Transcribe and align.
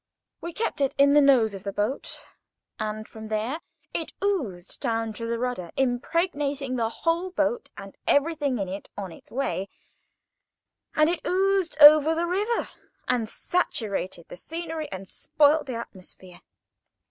We 0.41 0.51
kept 0.51 0.81
it 0.81 0.95
in 0.97 1.13
the 1.13 1.21
nose 1.21 1.53
of 1.53 1.63
the 1.63 1.71
boat, 1.71 2.25
and, 2.79 3.07
from 3.07 3.27
there, 3.27 3.59
it 3.93 4.11
oozed 4.23 4.79
down 4.81 5.13
to 5.13 5.27
the 5.27 5.37
rudder, 5.37 5.69
impregnating 5.77 6.75
the 6.75 6.89
whole 6.89 7.29
boat 7.29 7.69
and 7.77 7.95
everything 8.07 8.57
in 8.57 8.67
it 8.67 8.89
on 8.97 9.11
its 9.11 9.31
way, 9.31 9.69
and 10.95 11.07
it 11.07 11.21
oozed 11.23 11.79
over 11.79 12.15
the 12.15 12.25
river, 12.25 12.67
and 13.07 13.29
saturated 13.29 14.27
the 14.27 14.35
scenery 14.37 14.91
and 14.91 15.07
spoilt 15.07 15.67
the 15.67 15.75
atmosphere. 15.75 16.39